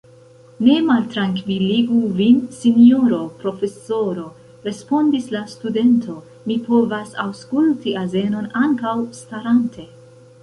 [0.67, 4.23] Ne maltrankviligu vin, sinjoro profesoro,
[4.65, 6.15] respondis la studento,
[6.49, 9.87] mi povas aŭskulti azenon ankaŭ starante.